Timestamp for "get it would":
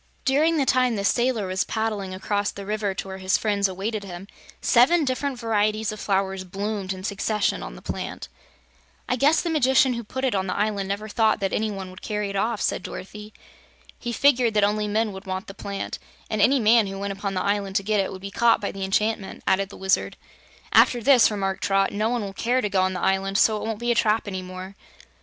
17.83-18.21